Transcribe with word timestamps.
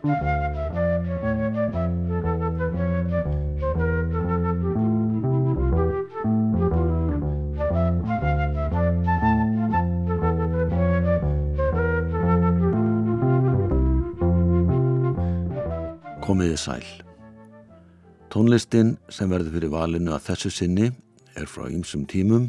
Komiði 0.00 0.16
sæl. 16.56 16.80
Tónlistin 18.32 18.96
sem 19.12 19.28
verður 19.28 19.52
fyrir 19.52 19.68
valinu 19.68 20.16
að 20.16 20.24
þessu 20.30 20.48
sinni 20.48 20.88
er 21.36 21.44
frá 21.44 21.68
ýmsum 21.68 22.08
tímum 22.08 22.48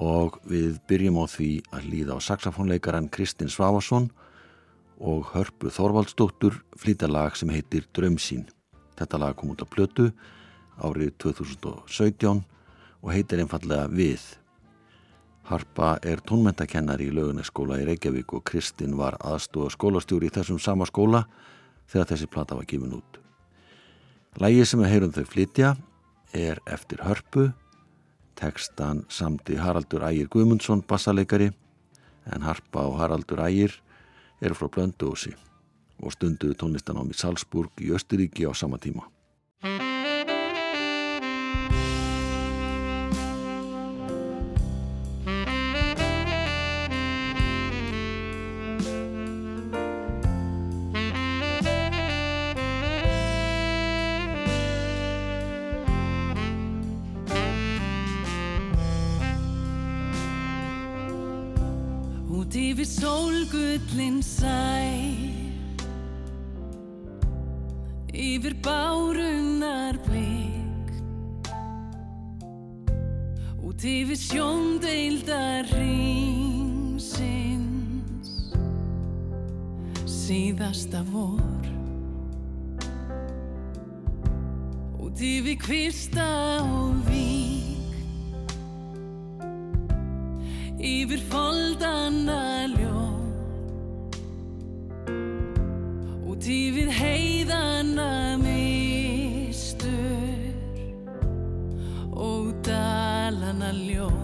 og 0.00 0.40
við 0.48 0.80
byrjum 0.88 1.20
á 1.20 1.28
því 1.28 1.52
að 1.76 1.92
líða 1.92 2.16
á 2.16 2.24
saxofónleikaran 2.24 3.12
Kristinn 3.12 3.52
Svavarsson 3.52 4.08
og 4.08 4.23
hörpu 5.00 5.70
Þorvaldsdóttur 5.72 6.60
flýtalag 6.78 7.36
sem 7.36 7.50
heitir 7.50 7.88
Drömsín. 7.94 8.46
Þetta 8.94 9.18
lag 9.18 9.36
kom 9.36 9.50
út 9.50 9.62
á 9.62 9.66
plötu 9.66 10.12
árið 10.78 11.12
2017 11.18 12.44
og 13.02 13.12
heitir 13.12 13.42
einfallega 13.42 13.88
Við. 13.90 14.22
Harpa 15.44 15.98
er 16.00 16.22
tónmentakennari 16.24 17.10
í 17.10 17.12
löguneskóla 17.12 17.76
í 17.82 17.84
Reykjavík 17.84 18.32
og 18.32 18.46
Kristinn 18.48 18.96
var 18.96 19.18
aðstóða 19.20 19.74
skólastjóri 19.74 20.30
í 20.30 20.32
þessum 20.32 20.60
sama 20.62 20.86
skóla 20.88 21.26
þegar 21.90 22.08
þessi 22.14 22.30
plata 22.30 22.56
var 22.56 22.64
gifin 22.64 22.94
út. 22.96 23.18
Lægi 24.40 24.64
sem 24.66 24.80
við 24.80 24.94
heyrum 24.94 25.12
þau 25.12 25.26
flytja 25.28 25.74
er 26.34 26.58
eftir 26.66 27.04
hörpu, 27.04 27.50
tekstan 28.34 29.04
samti 29.12 29.58
Haraldur 29.60 30.06
Ægir 30.08 30.30
Guðmundsson 30.32 30.82
bassaleikari 30.88 31.52
en 32.32 32.42
Harpa 32.42 32.86
og 32.88 32.96
Haraldur 33.02 33.44
Ægir 33.44 33.76
eru 34.44 34.56
frá 34.58 34.68
Blöndósi 34.68 35.32
og 36.04 36.12
stunduðu 36.12 36.56
tónlistan 36.60 37.00
ám 37.00 37.10
í 37.12 37.16
Salzburg 37.16 37.80
í 37.80 37.92
Östuríki 37.96 38.44
á 38.44 38.52
sama 38.52 38.78
tíma. 38.78 39.06
Yfir 62.52 62.84
sólgullin 62.84 64.20
sæ. 64.20 65.24
Yfir 68.12 68.54
bárunar 68.62 69.96
blik 70.06 70.90
Út 73.64 73.82
yfir 73.82 74.16
sjóndeildar 74.16 75.64
ringsins 75.74 77.24
Síðasta 80.04 81.02
vor. 81.10 81.64
Út 85.00 85.18
yfir 85.18 85.58
kvista 85.64 86.28
og 86.62 87.02
vík 87.08 87.63
Yfir 90.84 91.22
foldana 91.32 92.44
yfir 96.44 96.90
heiðana 96.92 98.36
mistur 98.42 99.72
og 102.12 102.52
dalana 102.66 103.70
ljóð 103.78 104.23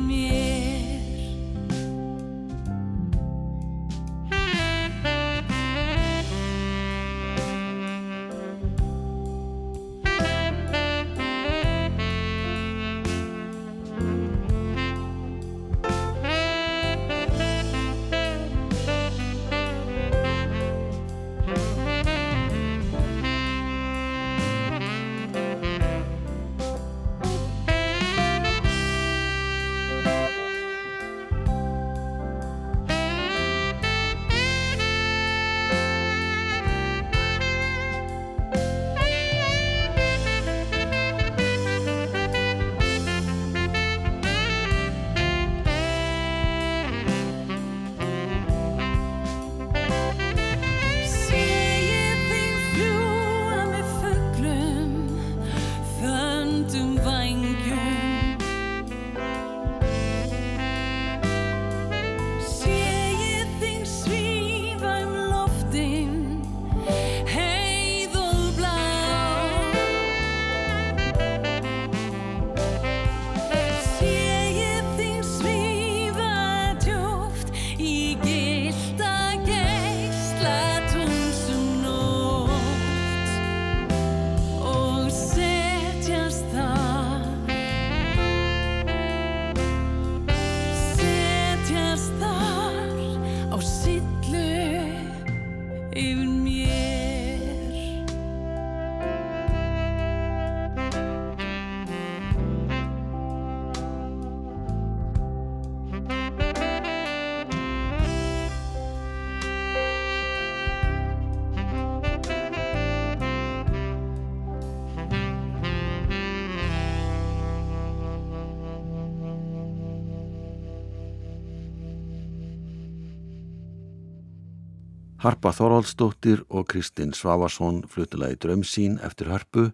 Harpa 125.21 125.51
Þorvaldsdóttir 125.53 126.39
og 126.49 126.63
Kristinn 126.71 127.11
Svavarsson 127.13 127.83
flutulagi 127.85 128.39
Drömsín 128.41 128.95
eftir 129.05 129.27
hörpu, 129.29 129.67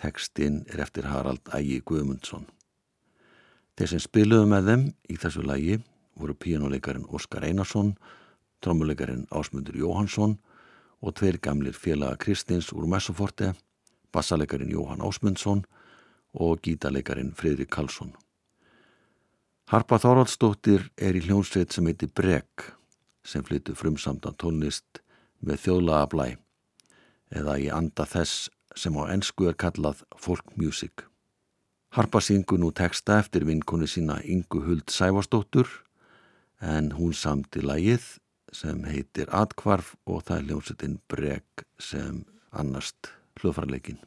tekstinn 0.00 0.62
er 0.72 0.80
eftir 0.80 1.04
Harald 1.04 1.44
Ægi 1.52 1.82
Guðmundsson. 1.84 2.46
Þeir 3.76 3.90
sem 3.90 4.00
spiluðu 4.00 4.46
með 4.48 4.70
þeim 4.70 4.86
í 5.12 5.18
þessu 5.20 5.44
lagi 5.44 5.76
voru 6.16 6.32
píjánuleikarin 6.40 7.04
Óskar 7.04 7.44
Einarsson, 7.44 7.90
trommuleikarin 8.64 9.26
Ásmundur 9.28 9.76
Jóhansson 9.76 10.38
og 11.04 11.18
tveir 11.20 11.36
gamlir 11.36 11.76
félaga 11.76 12.16
Kristins 12.24 12.72
úr 12.72 12.88
Messoforte, 12.88 13.52
bassaleikarin 14.08 14.72
Jóhann 14.72 15.04
Ásmundsson 15.04 15.66
og 16.32 16.64
gítaleikarin 16.64 17.34
Fridrik 17.36 17.68
Karlsson. 17.76 18.16
Harpa 19.68 20.00
Þorvaldsdóttir 20.00 20.88
er 20.96 21.12
í 21.12 21.26
hljónsveit 21.28 21.76
sem 21.76 21.92
heiti 21.92 22.08
Brek 22.08 22.70
sem 23.28 23.44
flyttu 23.44 23.76
frumsamtan 23.76 24.36
tónlist 24.40 25.02
með 25.44 25.64
þjóðlaga 25.66 26.08
blæ 26.14 26.28
eða 27.38 27.58
í 27.60 27.68
anda 27.72 28.06
þess 28.08 28.48
sem 28.78 28.96
á 28.96 29.04
ennsku 29.12 29.48
er 29.50 29.56
kallað 29.58 30.02
folk 30.16 30.56
music. 30.56 31.04
Harpa 31.92 32.20
syngur 32.24 32.60
nú 32.60 32.70
texta 32.72 33.18
eftir 33.20 33.46
vinkonu 33.48 33.88
sína 33.88 34.18
Ingu 34.24 34.62
Huld 34.64 34.92
Sævarsdóttur 34.92 35.68
en 36.60 36.92
hún 36.96 37.14
samti 37.16 37.62
lagið 37.64 38.04
sem 38.52 38.84
heitir 38.88 39.30
Atkvarf 39.34 39.94
og 40.08 40.24
það 40.28 40.38
er 40.38 40.46
ljónsettin 40.50 40.98
Breg 41.08 41.64
sem 41.80 42.24
annast 42.50 43.12
hljóðfarleikin. 43.40 44.00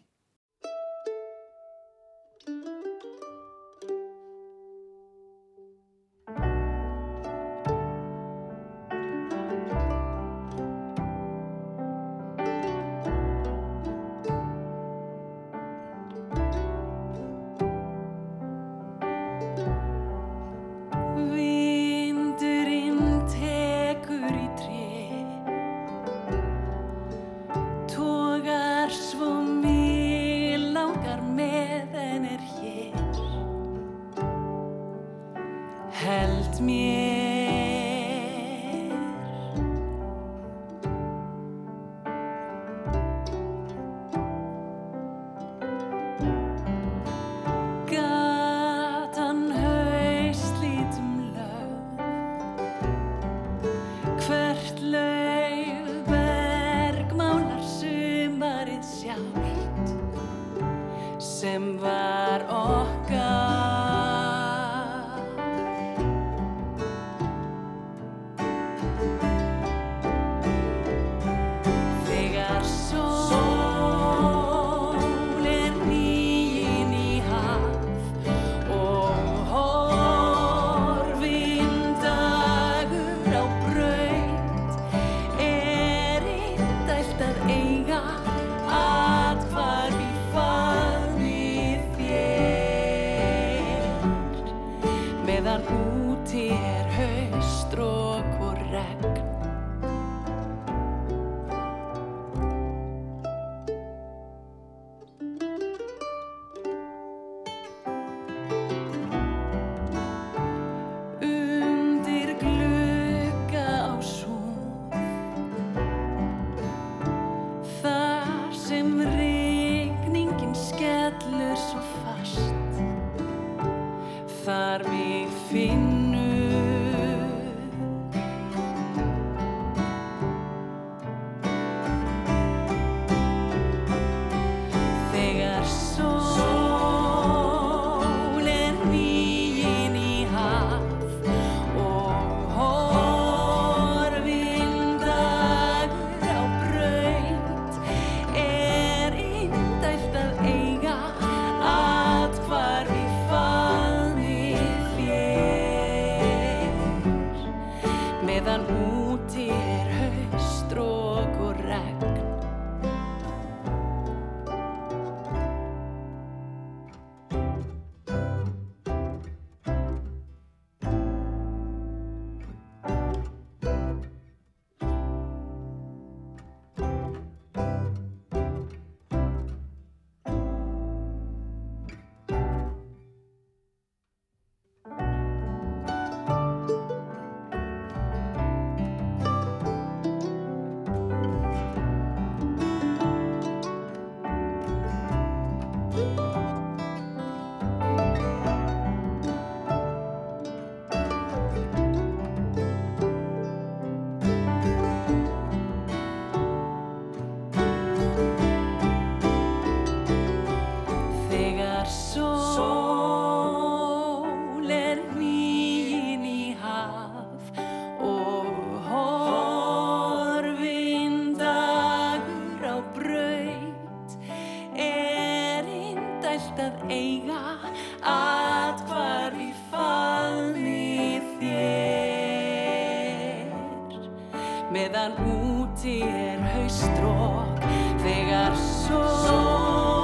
meðan 234.72 235.18
úti 235.28 235.98
er 236.00 236.40
haustrók 236.54 237.60
þegar 238.06 238.56
sól 238.56 240.01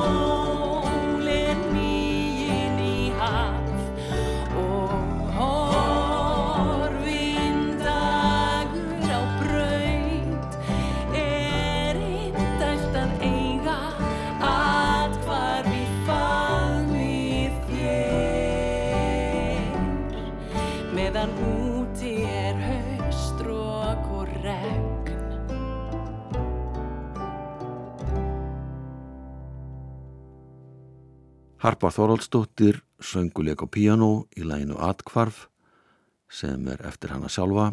Harpa 31.67 31.89
Þoraldsdóttir 31.91 32.77
sönguleik 33.03 33.59
á 33.59 33.67
piano 33.67 34.29
í 34.39 34.45
læginu 34.47 34.77
Atkvarf 34.79 35.49
sem 36.31 36.63
er 36.71 36.79
eftir 36.87 37.11
hana 37.11 37.27
sjálfa 37.27 37.65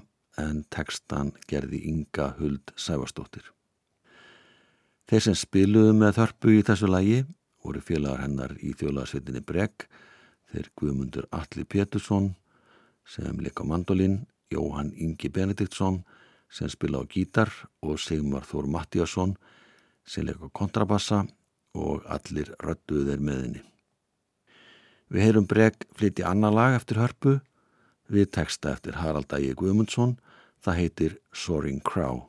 en 0.42 0.64
tekstan 0.66 1.28
gerði 1.46 1.78
Inga 1.92 2.32
Huld 2.40 2.72
Sævarsdóttir. 2.74 3.44
Þeir 5.06 5.22
sem 5.28 5.36
spiluðu 5.38 5.92
með 5.94 6.16
þörpu 6.16 6.54
í 6.56 6.64
þessu 6.66 6.88
lægi 6.90 7.20
voru 7.62 7.82
félagar 7.86 8.24
hennar 8.24 8.56
í 8.58 8.72
þjólaðsveitinni 8.80 9.44
Bregg 9.46 9.86
þeir 10.50 10.72
Guðmundur 10.74 11.28
Alli 11.30 11.62
Petursson 11.62 12.32
sem 13.06 13.38
leik 13.46 13.62
á 13.62 13.64
mandolin, 13.68 14.24
Jóhann 14.50 14.90
Ingi 14.98 15.30
Benediktsson 15.30 16.00
sem 16.50 16.72
spila 16.72 16.98
á 16.98 17.06
gítar 17.06 17.52
og 17.78 18.02
Sigmar 18.02 18.42
Þór 18.42 18.66
Mattíasson 18.74 19.36
sem 20.02 20.26
leik 20.26 20.42
á 20.42 20.50
kontrabassa 20.50 21.22
og 21.78 22.02
allir 22.10 22.50
röttuðu 22.58 23.12
þeir 23.12 23.24
meðinni. 23.30 23.64
Við 25.12 25.26
heyrum 25.26 25.48
breg 25.48 25.84
fliti 25.96 26.24
annar 26.24 26.54
lag 26.54 26.76
eftir 26.78 27.00
hörpu, 27.02 27.38
við 28.08 28.30
teksta 28.36 28.72
eftir 28.74 29.00
Harald 29.00 29.32
Ægi 29.32 29.54
Guðmundsson, 29.58 30.16
það 30.64 30.80
heitir 30.80 31.18
Soaring 31.32 31.82
Crow. 31.84 32.24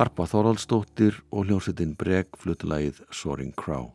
Harpa 0.00 0.24
Þorvaldsdóttir 0.24 1.18
og 1.28 1.44
hljómsveitin 1.44 1.90
Breg 2.00 2.30
flutulægið 2.40 3.02
Soaring 3.12 3.50
Crow. 3.52 3.90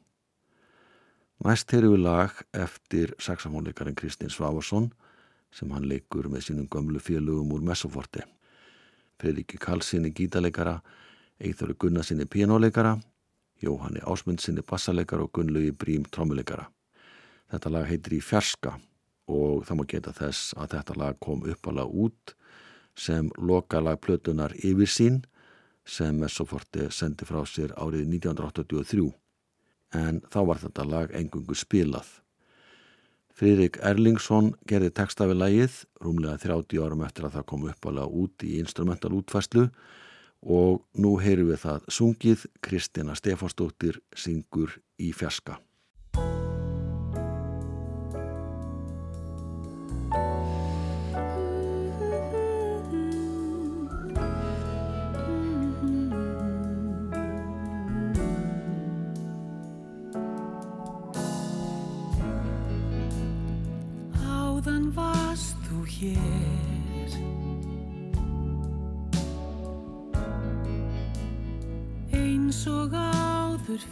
Næst 1.41 1.73
heyru 1.73 1.95
við 1.95 2.03
lag 2.03 2.35
eftir 2.53 3.15
saxofónleikarin 3.17 3.97
Kristinn 3.97 4.29
Svavarsson 4.29 4.91
sem 5.49 5.73
hann 5.73 5.89
leikur 5.89 6.29
með 6.29 6.45
sínum 6.45 6.69
gömlu 6.69 7.01
félögum 7.01 7.55
úr 7.57 7.65
Messoforti. 7.65 8.21
Fredriki 9.17 9.57
Karlssoni 9.57 10.13
gítarleikara, 10.13 10.77
Eithori 11.41 11.73
Gunnarssoni 11.73 12.29
pianoleikara, 12.29 12.99
Jóhanni 13.65 14.05
Ásmundssoni 14.05 14.61
bassarleikara 14.61 15.25
og 15.25 15.33
Gunnlaugi 15.33 15.73
Brím 15.73 16.05
trommuleikara. 16.05 16.69
Þetta 17.49 17.77
lag 17.79 17.89
heitir 17.89 18.19
Í 18.19 18.21
fjarska 18.21 18.77
og 19.25 19.65
það 19.65 19.81
má 19.81 19.87
geta 19.89 20.13
þess 20.13 20.53
að 20.53 20.77
þetta 20.77 21.01
lag 21.01 21.17
kom 21.17 21.47
uppala 21.49 21.89
út 21.89 22.37
sem 22.93 23.33
loka 23.41 23.81
lagplötunar 23.81 24.53
yfir 24.61 24.99
sín 24.99 25.25
sem 25.85 26.17
Messoforti 26.19 26.89
sendi 26.91 27.27
frá 27.29 27.43
sér 27.47 27.73
árið 27.77 28.07
1983 28.09 29.09
en 29.95 30.21
þá 30.31 30.39
var 30.49 30.61
þetta 30.63 30.85
lag 30.89 31.13
engungu 31.15 31.55
spilað. 31.55 32.07
Friðrik 33.35 33.77
Erlingsson 33.83 34.53
gerði 34.67 34.93
texta 34.95 35.27
við 35.27 35.41
lagið 35.41 35.77
rúmlega 36.03 36.39
30 36.45 36.83
árum 36.85 37.03
eftir 37.03 37.27
að 37.27 37.37
það 37.37 37.47
kom 37.51 37.67
uppalega 37.69 38.21
út 38.23 38.45
í 38.47 38.55
instrumental 38.61 39.11
útfæslu 39.17 39.65
og 40.45 40.85
nú 41.01 41.15
heyrum 41.19 41.51
við 41.51 41.63
það 41.65 41.89
sungið 41.97 42.45
Kristina 42.63 43.15
Stefansdóttir 43.17 43.99
syngur 44.15 44.77
í 45.01 45.11
fjaska. 45.11 45.59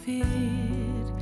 fyrr. 0.02 1.13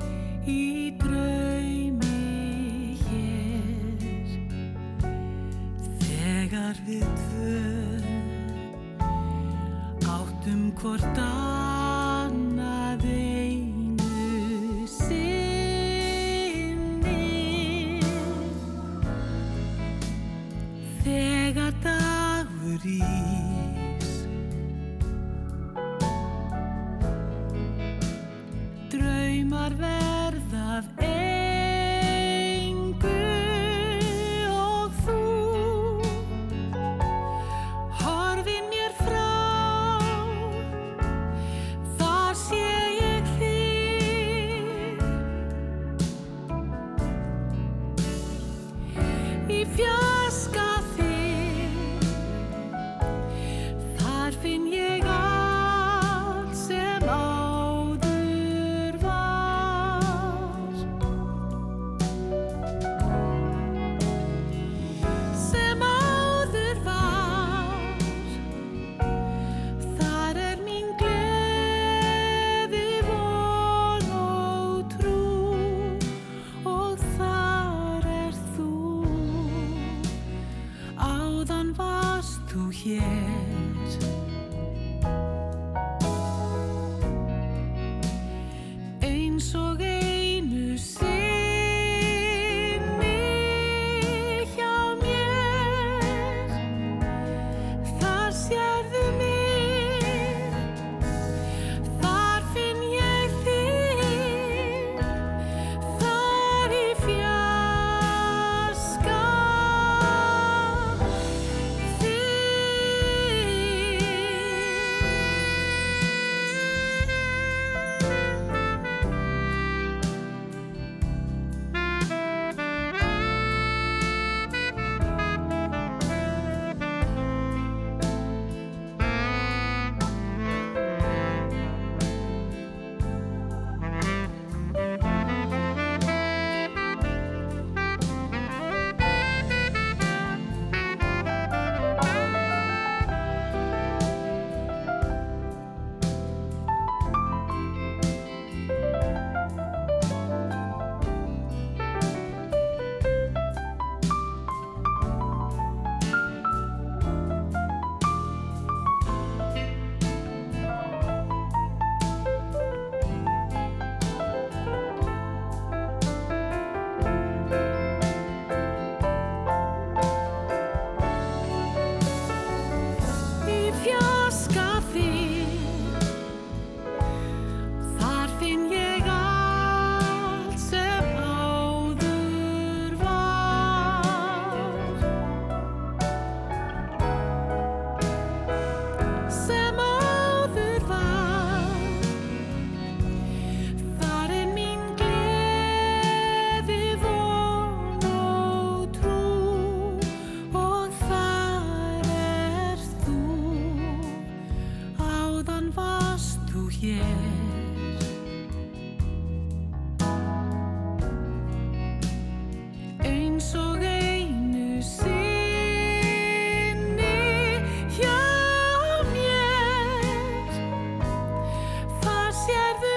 Yeah. 222.52 222.91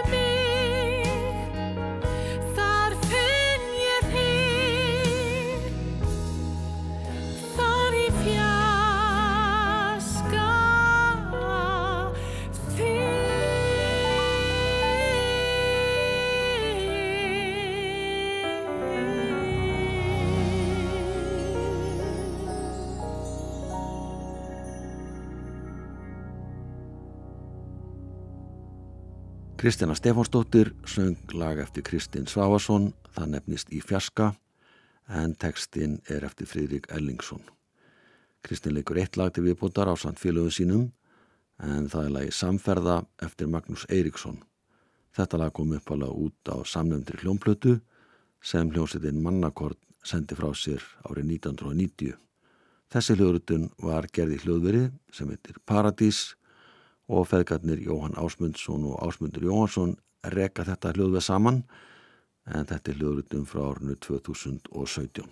Kristjana 29.65 29.95
Stefánsdóttir 29.95 30.75
söng 30.86 31.17
lag 31.34 31.58
eftir 31.58 31.82
Kristinn 31.84 32.28
Svávason, 32.30 32.91
það 33.15 33.32
nefnist 33.32 33.71
Í 33.73 33.80
fjaska, 33.82 34.28
en 35.10 35.34
tekstinn 35.41 35.95
er 36.06 36.21
eftir 36.28 36.45
Fridrik 36.45 36.86
Ellingsson. 36.93 37.41
Kristinn 38.45 38.75
leikur 38.78 38.99
eitt 39.01 39.17
lag 39.17 39.34
til 39.34 39.47
viðbútar 39.47 39.89
á 39.89 39.97
samt 39.97 40.21
félögum 40.21 40.54
sínum, 40.54 40.84
en 41.58 41.89
það 41.89 42.06
er 42.06 42.13
lagi 42.13 42.36
Samferða 42.38 42.99
eftir 43.25 43.49
Magnús 43.49 43.88
Eiríksson. 43.89 44.38
Þetta 45.17 45.41
lag 45.41 45.58
kom 45.58 45.73
uppalega 45.73 46.13
út 46.13 46.54
á 46.54 46.62
samnefndri 46.62 47.23
hljómplötu 47.25 47.80
sem 48.45 48.69
hljómsveitin 48.69 49.17
Mannakort 49.17 49.82
sendi 50.06 50.38
frá 50.38 50.54
sér 50.54 50.86
árið 51.10 51.39
1990. 51.41 52.13
Þessi 52.93 53.17
hljóðrutun 53.17 53.71
var 53.82 54.13
gerði 54.13 54.43
hljóðveri 54.45 54.88
sem 55.10 55.34
heitir 55.34 55.58
Paradís 55.65 56.36
og 57.08 57.28
feðgarnir 57.30 57.82
Jóhann 57.86 58.18
Ásmundsson 58.18 58.86
og 58.89 59.02
Ásmundur 59.06 59.46
Jóhansson 59.46 59.96
rekka 60.34 60.65
þetta 60.65 60.94
hljóðveð 60.96 61.26
saman 61.28 61.63
en 62.46 62.70
þetta 62.70 62.91
er 62.91 63.02
hljóðrutum 63.02 63.50
frá 63.50 63.65
árinu 63.72 63.98
2017. 64.02 65.26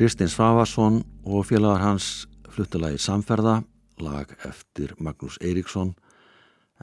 Kristinn 0.00 0.30
Svavarsson 0.32 1.02
og 1.28 1.42
félagar 1.44 1.82
hans 1.82 2.04
fluttalagi 2.48 2.96
Samferða, 3.04 3.58
lag 4.00 4.30
eftir 4.48 4.94
Magnús 4.96 5.34
Eiríksson, 5.44 5.90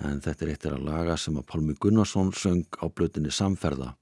en 0.05 0.19
þetta 0.21 0.45
er 0.45 0.51
eittir 0.51 0.75
að 0.75 0.83
laga 0.85 1.15
sem 1.17 1.39
að 1.41 1.47
Pálmi 1.49 1.73
Gunnarsson 1.81 2.29
söng 2.37 2.77
á 2.77 2.85
blötinni 2.85 3.33
Samferða 3.33 3.95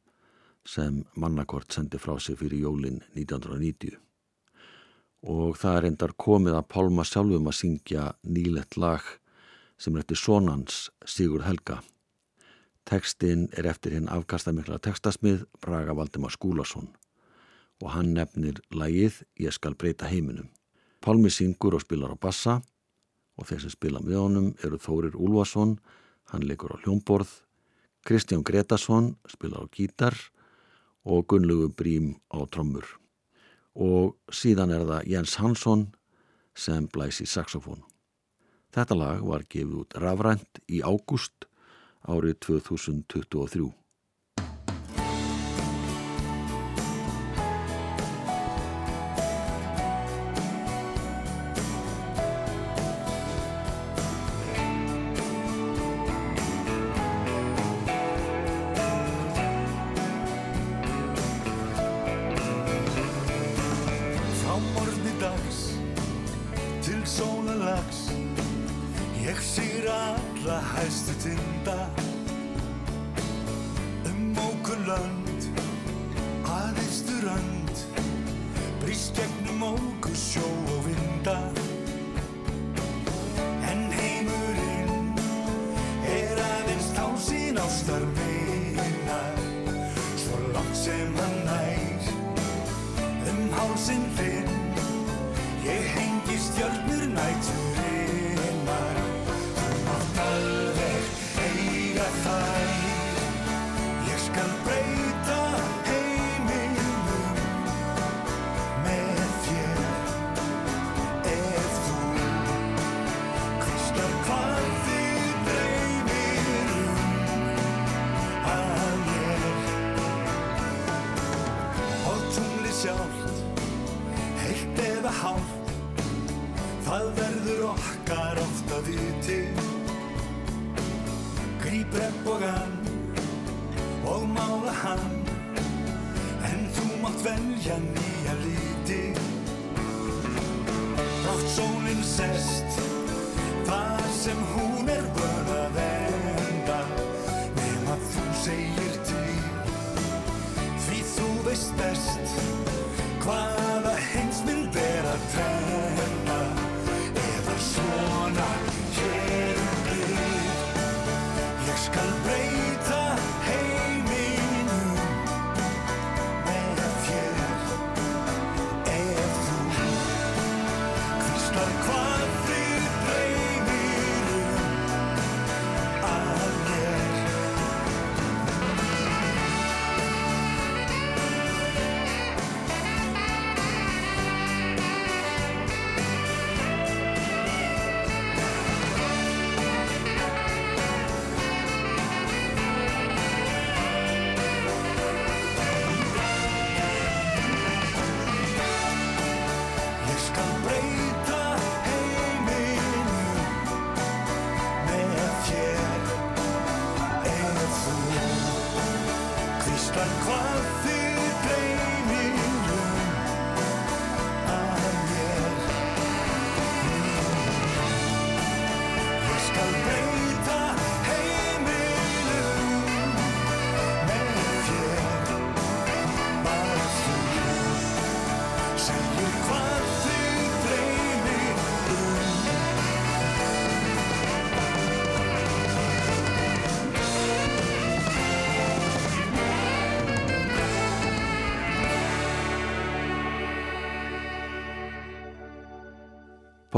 sem 0.67 0.97
mannakort 1.15 1.71
sendi 1.71 1.95
frá 1.95 2.17
sig 2.19 2.35
fyrir 2.41 2.65
jólinn 2.65 2.99
1990. 3.13 3.95
Og 5.31 5.55
það 5.63 5.79
er 5.79 5.89
endar 5.93 6.15
komið 6.25 6.59
að 6.59 6.67
Pálma 6.75 7.07
sjálfum 7.07 7.47
að 7.47 7.57
syngja 7.61 8.09
nýlegt 8.27 8.75
lag 8.75 9.07
sem 9.79 9.95
er 9.95 10.03
eftir 10.03 10.19
sonans 10.25 10.89
Sigur 11.07 11.47
Helga. 11.47 11.79
Tekstinn 12.83 13.47
er 13.55 13.71
eftir 13.71 13.95
hinn 13.95 14.11
afkastamikla 14.11 14.83
tekstasmið 14.83 15.47
Braga 15.63 15.95
Valdimar 15.95 16.35
Skúlason 16.35 16.91
og 17.83 17.91
hann 17.95 18.13
nefnir 18.15 18.61
lagið 18.71 19.23
Ég 19.39 19.53
skal 19.55 19.75
breyta 19.75 20.07
heiminum. 20.07 20.49
Pálmi 21.01 21.29
syngur 21.29 21.75
og 21.75 21.83
spilar 21.83 22.15
á 22.15 22.17
bassa 22.17 22.61
og 23.35 23.47
þeir 23.49 23.65
sem 23.65 23.73
spila 23.73 24.01
með 24.03 24.19
honum 24.21 24.51
eru 24.63 24.79
Þórir 24.79 25.17
Úlvason, 25.19 25.75
hann 26.31 26.45
leikur 26.47 26.71
á 26.71 26.79
hljómborð, 26.79 27.27
Kristján 28.05 28.45
Gretarsson 28.47 29.15
spilar 29.27 29.65
á 29.65 29.71
gítar 29.73 30.15
og 31.03 31.27
Gunnlaugur 31.27 31.73
Brím 31.75 32.15
á 32.31 32.45
trommur. 32.47 32.85
Og 33.75 34.15
síðan 34.31 34.71
er 34.71 34.85
það 34.87 35.09
Jens 35.11 35.35
Hansson 35.41 35.89
sem 36.55 36.87
blæs 36.87 37.19
í 37.21 37.27
saxofón. 37.27 37.83
Þetta 38.71 38.95
lag 38.95 39.23
var 39.23 39.43
gefið 39.47 39.81
út 39.83 39.97
rafrænt 39.99 40.61
í 40.67 40.81
ágúst 40.83 41.47
árið 42.07 42.39
2023. 42.47 43.84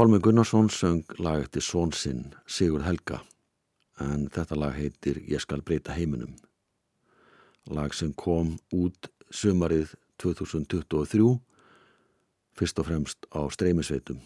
Pálmi 0.08 0.20
Gunnarsson 0.20 0.70
söng 0.72 1.02
lag 1.20 1.42
eftir 1.42 1.60
són 1.60 1.90
sinn 1.92 2.30
Sigur 2.48 2.80
Helga 2.80 3.18
en 4.00 4.22
þetta 4.32 4.56
lag 4.56 4.72
heitir 4.72 5.18
Ég 5.28 5.42
skal 5.44 5.60
breyta 5.60 5.92
heiminum. 5.92 6.30
Lag 7.68 7.92
sem 7.92 8.14
kom 8.16 8.54
út 8.72 9.10
sumarið 9.28 9.90
2023 10.24 11.26
fyrst 12.56 12.80
og 12.80 12.88
fremst 12.88 13.28
á 13.36 13.52
streymisveitum. 13.52 14.22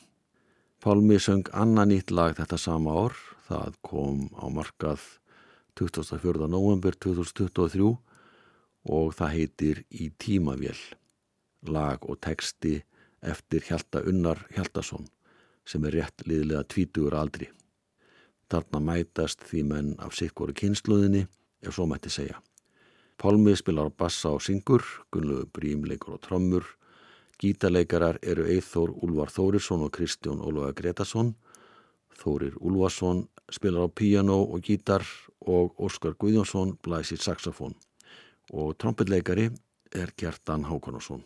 Pálmi 0.79 1.19
söng 1.19 1.51
annan 1.51 1.91
nýtt 1.91 2.15
lag 2.15 2.37
þetta 2.39 2.61
sama 2.63 2.95
ár, 2.95 3.17
það 3.49 3.75
kom 3.83 4.21
á 4.39 4.47
markað 4.55 5.03
24. 5.81 6.47
november 6.47 6.95
2023 6.95 7.89
og 8.87 9.11
það 9.19 9.35
heitir 9.35 9.83
Í 9.91 10.13
tímavél, 10.15 10.79
lag 11.67 12.07
og 12.07 12.23
texti 12.23 12.77
eftir 13.19 13.67
Hjalta 13.67 14.05
Unnar 14.07 14.47
Hjaltason 14.55 15.11
sem 15.67 15.85
er 15.85 15.99
rétt 15.99 16.25
liðlega 16.27 16.65
tvítugur 16.69 17.17
aldri. 17.19 17.49
Þarna 18.51 18.81
mætast 18.85 19.45
því 19.49 19.63
menn 19.69 19.93
af 20.03 20.17
sikkoru 20.19 20.53
kynsluðinni, 20.53 21.27
ef 21.63 21.77
svo 21.77 21.87
mætti 21.89 22.11
segja. 22.13 22.41
Pálmi 23.17 23.55
spilar 23.57 23.93
bassa 23.95 24.33
og 24.35 24.43
syngur, 24.43 24.83
Gunnlegu 25.13 25.47
Brímleikur 25.55 26.17
og 26.19 26.23
trommur, 26.27 26.67
gítarleikarar 27.41 28.19
eru 28.23 28.45
Eithór 28.51 28.93
Úlvar 29.03 29.31
Þórisson 29.31 29.85
og 29.87 29.93
Kristján 29.95 30.43
Ólaga 30.43 30.75
Gretarsson, 30.81 31.35
Þórir 32.19 32.59
Úlvarsson 32.61 33.27
spilar 33.51 33.89
á 33.89 33.91
píano 33.91 34.43
og 34.45 34.63
gítar 34.67 35.07
og 35.41 35.75
Óskar 35.81 36.15
Guðjónsson 36.15 36.77
blæsir 36.83 37.19
saxofón 37.19 37.75
og 38.53 38.77
trompetleikari 38.79 39.51
er 39.93 40.13
Gjertan 40.17 40.69
Hákonarsson. 40.69 41.25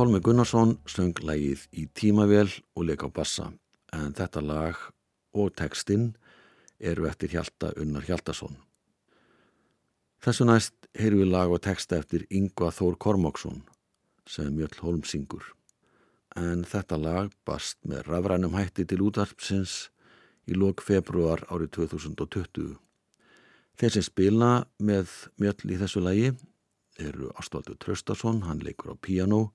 Pálmi 0.00 0.16
Gunnarsson 0.24 0.78
söng 0.88 1.18
lægið 1.20 1.66
í 1.76 1.82
tímavél 1.92 2.48
og 2.72 2.86
leik 2.88 3.02
á 3.04 3.12
bassa 3.12 3.50
en 3.92 4.14
þetta 4.16 4.40
lag 4.40 4.78
og 5.36 5.50
textinn 5.60 6.06
eru 6.80 7.04
eftir 7.04 7.28
Hjalta 7.34 7.74
Unnar 7.76 8.06
Hjaltason. 8.08 8.56
Þessu 10.24 10.46
næst 10.48 10.88
heyrum 10.96 11.20
við 11.20 11.30
lag 11.34 11.52
og 11.52 11.60
texta 11.68 11.98
eftir 12.00 12.24
Yngva 12.32 12.70
Þór 12.72 12.96
Kormáksson 12.96 13.60
sem 14.24 14.48
Mjöll 14.56 14.80
Holm 14.80 15.04
syngur. 15.04 15.44
En 16.32 16.64
þetta 16.64 16.96
lag 16.96 17.36
bast 17.44 17.76
með 17.84 18.08
rafrænum 18.08 18.56
hætti 18.56 18.88
til 18.88 19.04
útarpsins 19.04 19.90
í 20.48 20.56
lok 20.56 20.80
februar 20.80 21.44
árið 21.52 21.74
2020. 21.76 22.78
Þeir 23.76 23.98
sem 23.98 24.08
spila 24.08 24.52
með 24.80 25.12
Mjöll 25.36 25.76
í 25.76 25.82
þessu 25.84 26.08
lagi 26.08 26.32
eru 26.96 27.34
Ástvaldur 27.36 27.76
Traustason, 27.76 28.46
hann 28.48 28.64
leikur 28.64 28.92
á 28.92 28.96
piano, 28.96 29.50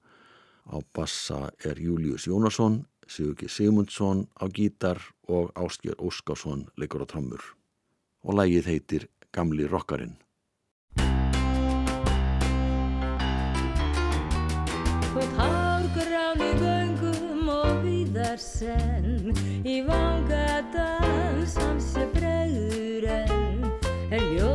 á 0.69 0.81
bassa 0.93 1.51
er 1.63 1.77
Július 1.79 2.25
Jónasson, 2.27 2.85
Sigurki 3.07 3.47
Sigmundsson 3.47 4.27
á 4.41 4.45
gítar 4.49 4.97
og 5.27 5.51
Ástgjör 5.53 5.97
Óskarsson 6.01 6.69
leikur 6.77 7.05
á 7.05 7.07
trommur. 7.07 7.41
Og 8.25 8.33
lagið 8.33 8.65
heitir 8.65 9.07
Gamli 9.31 9.67
rockarinn. 9.67 10.17
Þótt 15.15 15.37
hárgrán 15.39 16.41
í 16.43 16.51
göngum 16.59 17.47
og 17.47 17.85
víðar 17.85 18.39
senn 18.41 19.31
Í 19.63 19.79
vanga 19.87 20.59
dans 20.73 21.55
hans 21.61 21.93
er 22.01 22.11
bregður 22.17 23.07
enn 23.21 23.63
En 24.11 24.27
ljóðfæri 24.33 24.54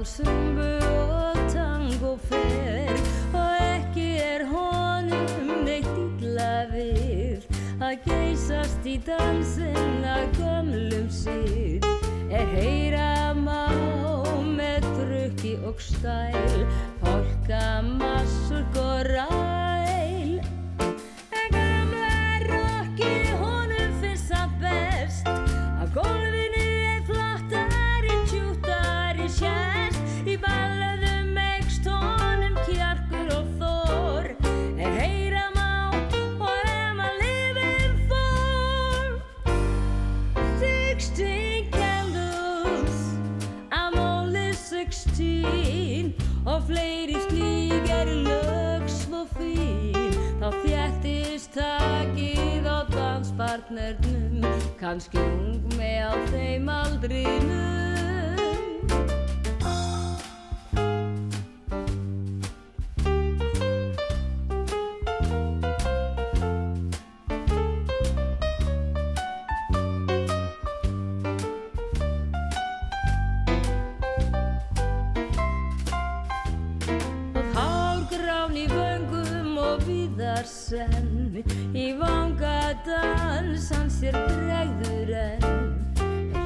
valsumbu 0.00 0.68
og 1.12 1.36
tango 1.52 2.14
fer 2.28 3.00
Og 3.36 3.50
ekki 3.60 4.06
er 4.24 4.46
honum 4.48 5.50
neitt 5.66 5.90
illa 5.92 6.64
við. 6.72 7.44
Að 7.84 8.06
geysast 8.08 8.88
í 8.88 8.96
dansinn 9.04 10.04
að 10.08 10.24
gömlum 10.38 11.08
síð. 11.12 11.84
Er 12.32 12.48
heyra 12.56 13.34
má 13.36 13.68
með 14.56 14.88
drukki 14.96 15.56
og 15.68 15.82
stæl 15.84 16.64
Fólka 17.02 17.64
massur 17.84 18.64
og 18.80 19.10
ræl 19.12 19.69
Kanski 54.80 55.20
ung 55.20 55.60
með 55.76 56.08
á 56.08 56.12
þeim 56.32 56.68
aldrinum. 56.72 57.68
Og 77.36 77.52
hárgrán 77.52 78.56
í 78.56 78.64
vöngum 78.72 79.60
og 79.60 79.84
víðar 79.84 80.48
senn 80.48 81.44
í 81.76 81.92
vanga 82.00 82.29
dans 82.86 83.66
hans 83.74 83.96
þér 84.00 84.16
bregður 84.28 85.10
enn 85.20 85.44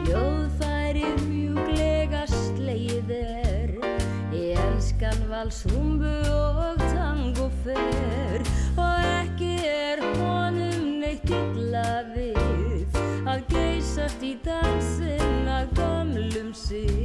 Hljóðfærið 0.05 1.23
mjúglega 1.29 2.25
slegið 2.31 3.13
er. 3.17 3.75
Ég 4.35 4.59
elskan 4.59 5.23
valsrúmbu 5.31 6.15
og 6.35 6.83
tangofer 6.91 8.43
Og 8.75 9.07
ekki 9.21 9.53
er 9.69 10.03
honum 10.19 10.99
neitt 11.05 11.31
illa 11.31 12.03
við 12.15 12.99
Að 13.31 13.47
geysast 13.55 14.25
í 14.27 14.35
dansin 14.45 15.49
að 15.51 15.71
gömlum 15.79 16.51
sig 16.57 17.04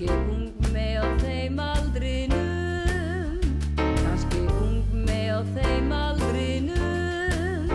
Kanski 0.00 0.16
ung 0.32 0.72
með 0.72 0.94
á 0.96 1.12
þeim 1.20 1.58
aldrinum 1.60 3.40
Kanski 3.76 4.38
ung 4.48 4.78
með 5.04 5.26
á 5.28 5.40
þeim 5.52 5.90
aldrinum 5.92 7.68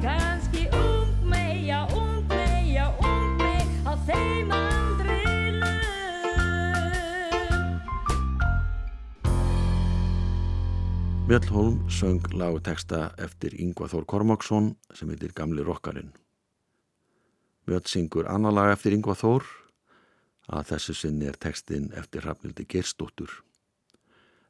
Kanski 0.00 0.62
ung 0.72 1.10
með, 1.28 1.50
já 1.68 1.84
ung 1.92 2.22
með, 2.30 2.54
já 2.72 2.86
ung 2.96 3.36
með 3.42 3.68
á 3.84 3.92
þeim 4.08 4.54
aldrinum 4.56 5.68
Mjöll 11.28 11.52
Holm 11.52 11.76
söng 11.92 12.24
lag 12.32 12.56
og 12.56 12.64
texta 12.64 13.12
eftir 13.20 13.52
Yngvar 13.52 13.92
Þór 13.92 14.08
Kormáksson 14.08 14.72
sem 14.96 15.12
heitir 15.12 15.36
Gamli 15.36 15.60
Rokkarinn. 15.60 16.16
Mjöll 17.68 17.84
syngur 17.84 18.32
annar 18.32 18.56
lag 18.56 18.72
eftir 18.78 18.96
Yngvar 18.96 19.20
Þór 19.20 19.44
að 20.46 20.70
þessu 20.72 20.94
sinni 20.94 21.26
er 21.26 21.38
textin 21.40 21.90
eftir 21.96 22.24
Hrafnildi 22.24 22.66
Gerstóttur. 22.70 23.30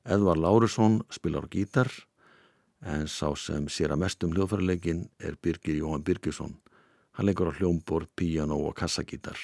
Edvar 0.04 0.38
Lárusson 0.38 1.00
spilar 1.10 1.48
gítar 1.50 1.90
en 2.86 3.08
sá 3.08 3.32
sem 3.34 3.66
sér 3.72 3.94
að 3.94 4.02
mestum 4.04 4.34
hljóðfæruleikin 4.36 5.06
er 5.18 5.38
Birgir 5.42 5.80
Jóhann 5.80 6.04
Birgisson. 6.04 6.58
Hann 7.16 7.26
leikur 7.26 7.48
á 7.50 7.56
hljómborð, 7.56 8.10
píano 8.14 8.58
og 8.68 8.76
kassagítar. 8.76 9.38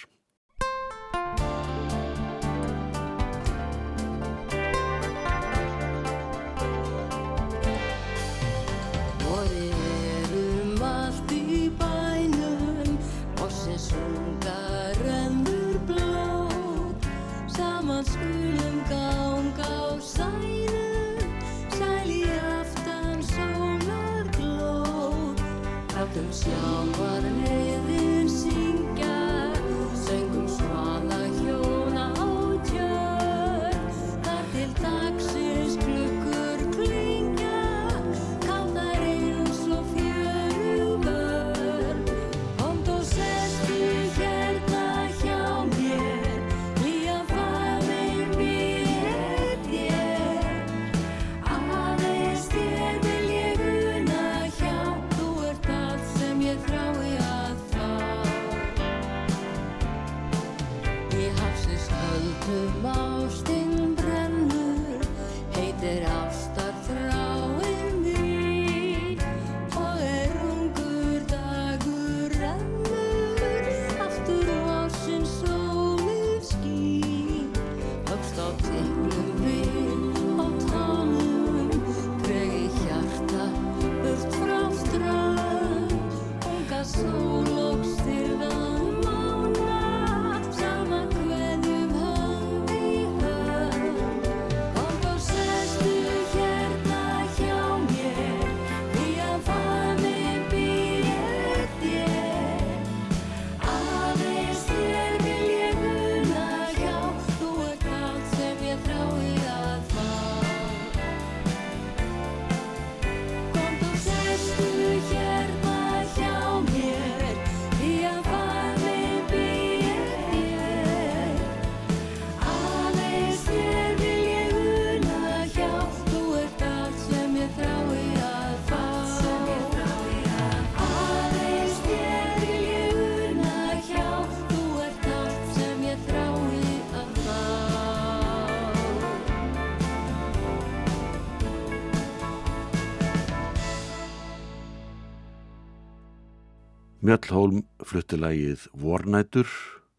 Mjöll 147.03 147.33
Holm 147.35 147.63
flutti 147.83 148.15
lagið 148.15 148.69
Vornætur 148.79 149.49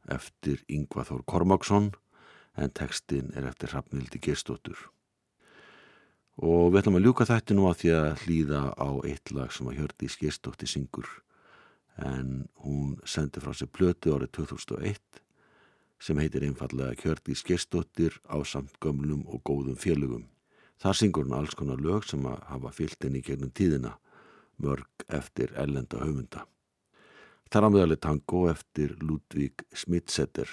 eftir 0.08 0.62
Yngvar 0.72 1.04
Þór 1.10 1.26
Kormáksson 1.28 1.90
en 2.56 2.72
textin 2.72 3.34
er 3.36 3.44
eftir 3.50 3.74
Hrafnildi 3.74 4.22
Gerstóttur. 4.24 4.78
Og 6.40 6.70
við 6.72 6.80
ætlum 6.80 7.00
að 7.02 7.04
ljúka 7.10 7.28
þetta 7.28 7.58
nú 7.58 7.66
að 7.68 7.82
því 7.82 7.92
að 7.98 8.24
hlýða 8.24 8.62
á 8.80 8.90
eitt 9.10 9.34
lag 9.36 9.52
sem 9.52 9.68
að 9.68 9.82
Hjördís 9.82 10.16
Gerstóttir 10.22 10.72
syngur 10.72 11.10
en 12.00 12.48
hún 12.64 12.96
sendi 13.04 13.44
frá 13.44 13.52
sér 13.52 13.74
plötu 13.76 14.16
árið 14.16 14.32
2001 14.40 15.20
sem 16.00 16.24
heitir 16.24 16.48
einfallega 16.48 16.96
Hjördís 17.04 17.44
Gerstóttir 17.44 18.16
á 18.32 18.40
samt 18.48 18.80
gömlum 18.80 19.28
og 19.28 19.44
góðum 19.44 19.76
félögum. 19.76 20.24
Það 20.80 21.00
syngur 21.02 21.28
hún 21.28 21.36
alls 21.42 21.60
konar 21.60 21.84
lög 21.84 22.08
sem 22.08 22.24
að 22.32 22.40
hafa 22.48 22.72
fyllt 22.80 23.04
henni 23.04 23.20
gegnum 23.20 23.52
tíðina, 23.52 23.98
mörg 24.56 25.08
eftir 25.12 25.52
ellenda 25.60 26.00
höfunda. 26.00 26.48
Þar 27.54 27.68
á 27.70 27.70
meðalið 27.70 28.00
tango 28.02 28.40
eftir 28.50 28.96
Ludvík 28.98 29.62
Smitsetter 29.78 30.50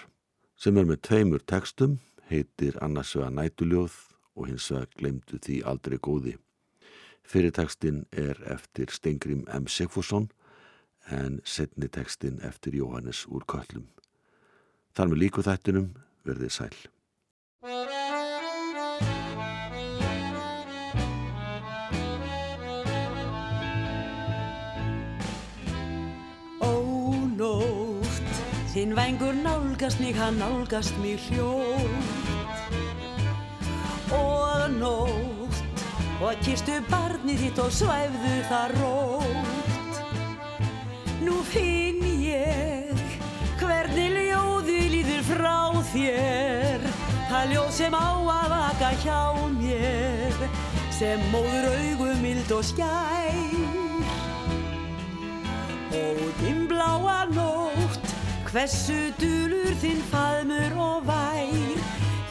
sem 0.61 0.77
er 0.77 0.85
með 0.85 0.99
tveimur 1.07 1.41
textum, 1.49 1.95
heitir 2.29 2.77
annars 2.85 3.15
vega 3.17 3.31
nætuljóð 3.33 3.95
og 4.37 4.51
hins 4.51 4.67
vega 4.69 4.91
glemdu 4.99 5.41
því 5.41 5.57
aldrei 5.73 5.97
góði. 5.97 6.35
Fyrir 7.25 7.57
textin 7.57 8.05
er 8.13 8.37
eftir 8.53 8.93
Stengrim 8.93 9.47
M. 9.49 9.65
Sigfússon 9.65 10.29
en 11.09 11.41
setni 11.41 11.89
tekstin 11.89 12.37
eftir 12.45 12.77
Jóhannes 12.77 13.25
úr 13.33 13.49
köllum. 13.49 13.89
Þar 14.93 15.15
með 15.15 15.23
líku 15.25 15.49
þættinum 15.49 15.95
verðið 16.29 16.57
sæl. 16.59 16.77
Þinn 28.81 28.97
vængur 28.97 29.35
nálgast 29.37 30.01
mig, 30.01 30.15
hann 30.17 30.39
nálgast 30.41 30.97
mig 31.03 31.19
hljótt. 31.29 32.07
Og 34.17 34.71
nótt, 34.73 35.59
og 36.25 36.33
kistu 36.41 36.79
barnið 36.89 37.43
þitt 37.43 37.61
og 37.61 37.75
svæfðu 37.77 38.39
það 38.49 38.73
rótt. 38.79 40.01
Nú 41.27 41.37
finn 41.51 42.01
ég 42.25 42.97
hvernig 43.61 44.17
ljóði 44.17 44.81
líður 44.95 45.23
frá 45.29 45.61
þér. 45.93 46.89
Það 47.29 47.53
ljóð 47.53 47.71
sem 47.83 48.01
á 48.01 48.11
að 48.17 48.51
vaka 48.57 48.91
hjá 49.05 49.23
mér, 49.61 50.45
sem 50.97 51.29
móður 51.35 51.69
augum 51.75 52.25
mild 52.25 52.57
og 52.57 52.65
skær. 52.65 53.41
Ódinn 55.91 56.65
bláa 56.71 57.27
nótt, 57.29 57.60
hversu 58.51 59.13
dulur 59.21 59.75
þinn 59.79 60.01
faðmur 60.11 60.75
og 60.83 61.07
vær? 61.07 61.77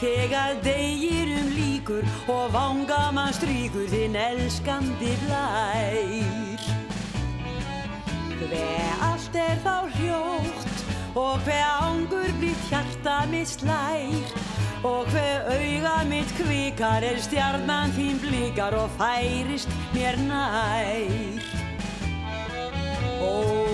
Þegar 0.00 0.58
deginum 0.64 1.48
líkur 1.56 2.04
og 2.32 2.52
vangamann 2.54 3.34
stríkur 3.36 3.88
þinn 3.92 4.16
elskandi 4.16 5.12
blær. 5.24 6.66
Hver 8.40 9.02
allt 9.06 9.36
er 9.36 9.60
þá 9.64 9.74
hljótt 9.96 10.84
og 11.20 11.40
hver 11.44 11.66
ángur 11.84 12.32
blítt 12.40 12.68
hjarta 12.72 13.20
mitt 13.32 13.52
slær. 13.56 14.36
Og 14.84 15.08
hver 15.12 15.44
auga 15.52 15.98
mitt 16.08 16.30
kvikar 16.38 17.04
er 17.04 17.20
stjarnan 17.20 17.92
þín 17.96 18.16
blíkar 18.22 18.76
og 18.80 18.88
færist 18.96 19.68
mér 19.92 20.16
nær. 20.24 21.44
Ó 23.20 23.69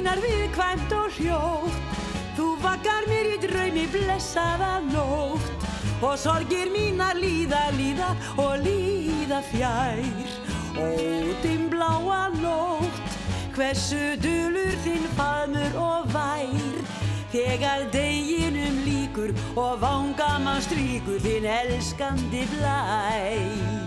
þínar 0.00 0.20
viðkvæmt 0.24 0.92
og 0.96 1.16
hljótt. 1.18 1.96
Þú 2.32 2.44
vakar 2.62 3.04
mér 3.10 3.26
í 3.34 3.38
draumi 3.42 3.82
blessaða 3.92 4.78
nótt. 4.86 5.66
Og 6.00 6.14
sorgir 6.16 6.70
mínar 6.72 7.20
líða, 7.20 7.66
líða 7.76 8.14
og 8.40 8.64
líða 8.64 9.42
fjær. 9.50 10.00
Ó 10.80 10.88
dimbláa 11.42 12.30
nótt, 12.40 13.18
hversu 13.52 14.16
dulur 14.24 14.72
þinn 14.86 15.04
faðmur 15.18 15.76
og 15.76 16.08
vær. 16.14 16.80
Þegar 17.34 17.84
deginum 17.92 18.80
líkur 18.86 19.36
og 19.52 19.84
vangamann 19.84 20.64
stríkur 20.64 21.20
þinn 21.20 21.44
elskandi 21.60 22.48
blær 22.56 23.80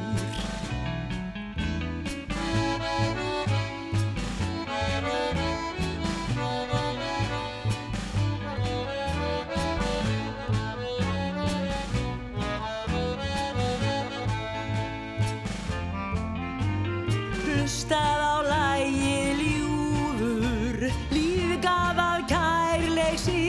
Hlustað 17.64 18.20
á 18.20 18.36
lægið 18.44 19.38
ljúfur, 19.40 20.82
lífgaf 21.16 22.00
af 22.06 22.24
kærleysi, 22.28 23.44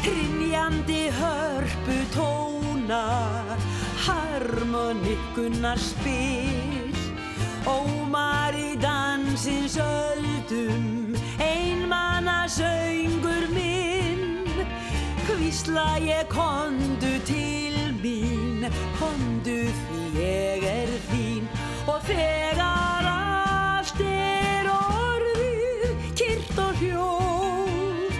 hrinjandi 0.00 1.02
hörpu 1.12 1.96
tónar, 2.14 3.60
harmonikkunar 4.06 5.76
spil, 5.84 6.96
ómar 7.68 8.56
í 8.56 8.72
dansins 8.80 9.76
öldum, 9.76 11.12
einmanna 11.36 12.46
söngur 12.48 13.52
minn, 13.52 14.48
hvísla 15.28 16.00
ég 16.00 16.24
kondu 16.32 17.18
til 17.28 17.76
mín, 18.00 18.64
kondu 18.96 19.60
því 19.68 20.02
ég 20.24 20.66
er 20.72 20.96
þín 21.12 21.44
og 21.84 22.00
þegar 22.06 22.61
kyrrt 26.52 26.58
og 26.58 26.74
hljótt. 26.80 28.12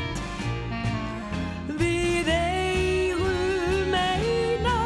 Við 1.78 2.28
eigum 2.32 3.94
eina 3.94 4.76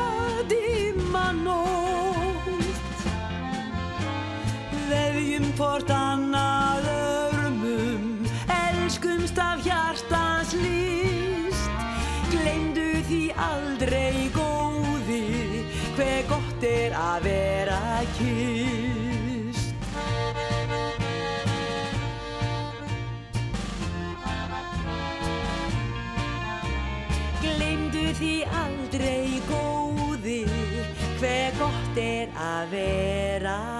dimma 0.50 1.32
nótt. 1.32 3.04
Veðjum 4.90 5.52
hvort 5.56 5.90
annað 5.90 6.88
örmum 6.90 8.26
elskumst 8.48 9.38
af 9.38 9.62
hjartans 9.64 10.54
list 10.54 11.70
glemdu 12.30 13.02
því 13.06 13.22
aldrei 13.36 14.30
góði 14.34 15.64
hver 15.96 16.26
gott 16.28 16.66
er 16.66 16.96
að 16.96 17.22
vera 17.30 18.02
kyrst 18.18 18.75
aldrei 28.96 29.40
góði. 29.48 30.44
Hver 31.20 31.52
gott 31.60 31.98
er 32.00 32.32
að 32.32 32.70
vera 32.72 33.75